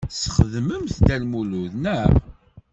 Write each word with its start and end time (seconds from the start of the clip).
Tesxedmemt 0.13 0.93
Dda 0.97 1.15
Lmulud, 1.21 1.73
naɣ? 1.83 2.11